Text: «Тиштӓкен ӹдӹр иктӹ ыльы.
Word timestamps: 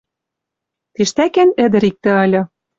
«Тиштӓкен 0.93 1.49
ӹдӹр 1.65 1.83
иктӹ 1.89 2.11
ыльы. 2.23 2.41